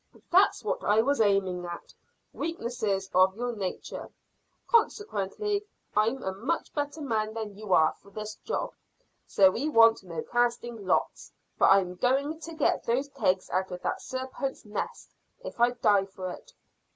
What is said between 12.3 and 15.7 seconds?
to get those kegs out of that serpent's nest, if I